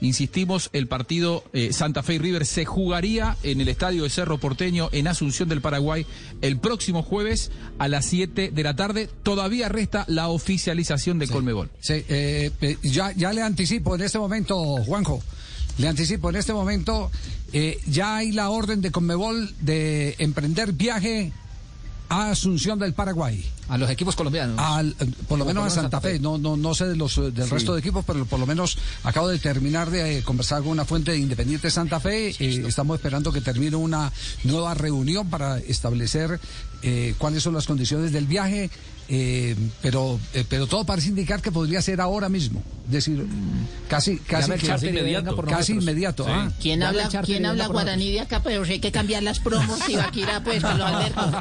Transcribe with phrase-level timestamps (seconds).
[0.00, 4.38] Insistimos, el partido eh, Santa Fe y River se jugaría en el estadio de Cerro
[4.38, 6.06] Porteño en Asunción del Paraguay
[6.42, 9.08] el próximo jueves a las 7 de la tarde.
[9.22, 11.70] Todavía resta la oficialización de Colmebol.
[11.80, 15.22] Sí, eh, eh, ya, ya le anticipo en este momento, Juanjo.
[15.78, 17.10] Le anticipo en este momento,
[17.52, 21.32] eh, ya hay la orden de Conmebol de emprender viaje
[22.08, 23.44] a Asunción del Paraguay.
[23.68, 24.56] A los equipos colombianos.
[24.58, 26.18] Al, eh, por lo menos a Santa Fe.
[26.18, 28.78] No, no, no sé de los, eh, del resto de equipos, pero por lo menos
[29.02, 32.28] acabo de terminar de eh, conversar con una fuente de Independiente Santa Fe.
[32.38, 34.12] Eh, estamos esperando que termine una
[34.44, 36.38] nueva reunión para establecer
[36.82, 38.70] eh, cuáles son las condiciones del viaje.
[39.08, 42.62] Eh, pero, eh, pero todo parece indicar que podría ser ahora mismo.
[42.86, 43.26] Es decir,
[43.88, 46.24] casi, casi, que- venga por casi inmediato.
[46.28, 46.50] ah.
[46.60, 48.42] ¿Quién habla, ¿quién habla guaraní de acá?
[48.42, 51.40] Pero hay que cambiar las promos y Vaquira, pues, Carlos Alberto.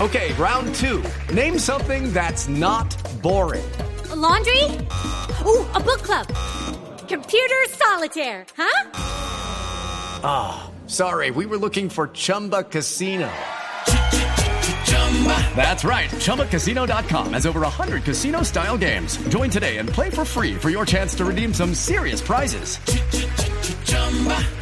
[0.00, 1.02] Okay, round two.
[1.34, 2.86] Name something that's not
[3.22, 3.64] boring.
[4.10, 4.64] A laundry?
[5.44, 6.26] Ooh, a book club.
[7.06, 8.88] Computer solitaire, huh?
[10.86, 13.28] Sorry, we were looking for Chumba Casino.
[15.54, 16.08] That's right.
[16.10, 19.18] ChumbaCasino.com has over 100 casino style games.
[19.28, 22.78] Join today and play for free for your chance to redeem some serious prizes.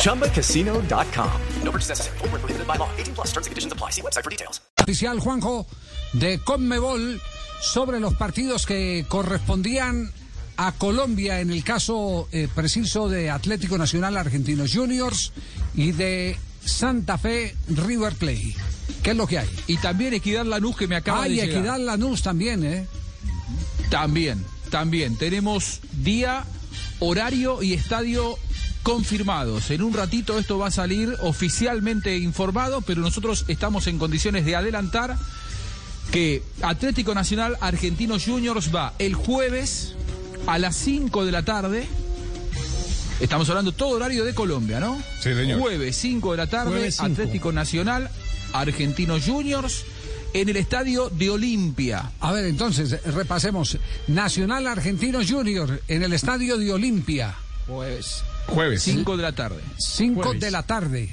[0.00, 1.40] ChumbaCasino.com.
[1.62, 2.18] No purchase necessary.
[2.20, 2.88] Where prohibited by law.
[2.96, 3.90] 18 plus terms and conditions apply.
[3.90, 4.60] See website for details.
[4.86, 5.66] oficial, Juanjo,
[6.12, 7.20] de Conmebol
[7.60, 10.12] sobre los partidos que correspondían
[10.56, 15.32] a Colombia en el caso eh, preciso de Atlético Nacional Argentinos Juniors
[15.74, 18.54] y de Santa Fe River Plate.
[19.06, 19.48] ¿Qué es lo que hay?
[19.68, 21.60] Y también Equidad Lanús que me acaba Hay de llegar.
[21.60, 22.88] Equidad Lanús también, ¿eh?
[23.88, 25.14] También, también.
[25.14, 26.44] Tenemos día,
[26.98, 28.36] horario y estadio
[28.82, 29.70] confirmados.
[29.70, 34.56] En un ratito esto va a salir oficialmente informado, pero nosotros estamos en condiciones de
[34.56, 35.16] adelantar
[36.10, 39.94] que Atlético Nacional Argentinos Juniors va el jueves
[40.48, 41.86] a las 5 de la tarde.
[43.20, 45.00] Estamos hablando todo horario de Colombia, ¿no?
[45.20, 45.60] Sí, señor.
[45.60, 46.90] Jueves 5 de la tarde.
[46.98, 48.10] Atlético Nacional
[48.52, 49.84] Argentinos Juniors
[50.32, 52.10] en el estadio de Olimpia.
[52.20, 53.78] A ver, entonces, repasemos.
[54.06, 57.34] Nacional Argentinos Juniors en el estadio de Olimpia.
[57.66, 58.22] Jueves.
[58.46, 58.82] Jueves.
[58.82, 59.60] 5 de la tarde.
[59.78, 60.40] 5 Jueves.
[60.40, 61.10] de la tarde.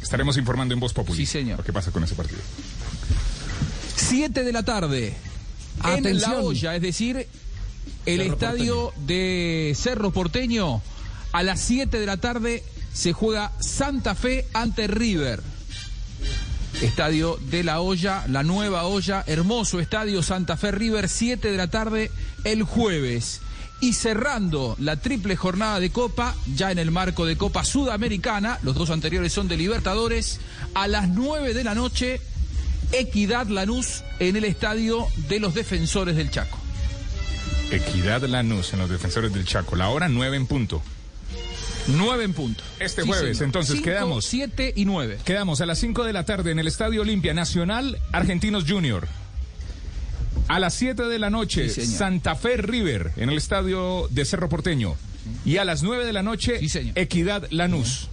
[0.00, 1.18] Estaremos informando en Voz Populi.
[1.18, 1.58] Sí, señor.
[1.58, 2.40] Lo que pasa con ese partido.
[3.96, 5.14] 7 de la tarde.
[5.84, 6.32] En Atención.
[6.32, 7.26] La Olla, es decir,
[8.06, 10.82] el estadio de Cerro Porteño.
[11.32, 15.42] A las 7 de la tarde se juega Santa Fe ante River.
[16.84, 21.68] Estadio de la Olla, la nueva olla, hermoso estadio Santa Fe River, 7 de la
[21.68, 22.10] tarde
[22.44, 23.40] el jueves.
[23.80, 28.74] Y cerrando la triple jornada de Copa, ya en el marco de Copa Sudamericana, los
[28.74, 30.40] dos anteriores son de Libertadores,
[30.74, 32.20] a las 9 de la noche,
[32.92, 36.58] Equidad Lanús en el estadio de los defensores del Chaco.
[37.70, 39.74] Equidad Lanús en los defensores del Chaco.
[39.74, 40.82] La hora 9 en punto.
[41.86, 42.62] 9 en punto.
[42.80, 44.24] Este jueves, entonces, quedamos.
[44.26, 45.18] 7 y 9.
[45.24, 49.06] Quedamos a las 5 de la tarde en el Estadio Olimpia Nacional Argentinos Junior.
[50.48, 51.98] A las 7 de la noche, Sí, señor.
[51.98, 54.96] Santa Fe River en el Estadio de Cerro Porteño.
[55.44, 56.98] Y a las 9 de la noche, Sí, señor.
[56.98, 58.08] Equidad Lanús.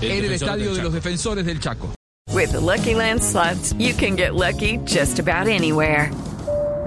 [0.00, 1.94] En el estadio de los defensores del Chaco.
[2.32, 6.10] With the Lucky Land slots, you can get lucky just about anywhere.